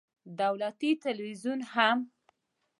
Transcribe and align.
دولتي 0.39 0.89
ټلویزیون 1.03 1.59
هم 1.73 1.97